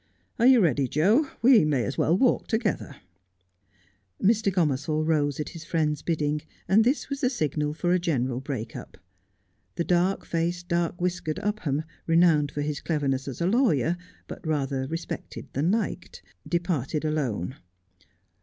Are 0.39 0.47
you. 0.47 0.61
ready, 0.61 0.87
Joe 0.87 1.25
1 1.41 1.41
We 1.43 1.63
may 1.63 1.83
as 1.83 1.95
well 1.95 2.17
walk 2.17 2.47
together.' 2.47 2.95
Mr. 4.19 4.51
Gomersall 4.51 5.05
rose 5.05 5.39
at 5.39 5.49
his 5.49 5.63
friend's 5.63 6.01
bidding, 6.01 6.41
and 6.67 6.83
this 6.83 7.07
was 7.07 7.21
the 7.21 7.29
signal 7.29 7.75
for 7.75 7.93
a 7.93 7.99
general 7.99 8.39
break 8.39 8.75
up. 8.75 8.97
The 9.75 9.83
dark 9.83 10.25
faced, 10.25 10.67
dark 10.67 10.99
whiskered 10.99 11.37
Upham, 11.37 11.83
renowned 12.07 12.51
for 12.51 12.61
his 12.61 12.81
cleverness 12.81 13.27
as 13.27 13.41
a 13.41 13.45
lawyer, 13.45 13.95
but 14.27 14.43
rather 14.47 14.87
respected 14.87 15.47
than 15.53 15.69
liked, 15.69 16.23
departed 16.49 17.05
alone. 17.05 17.57